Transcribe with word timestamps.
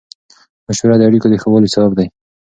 مشوره 0.67 0.95
د 0.97 1.01
اړیکو 1.09 1.27
د 1.31 1.35
ښه 1.41 1.47
والي 1.51 1.69
سبب 1.75 1.91
دی. 1.99 2.07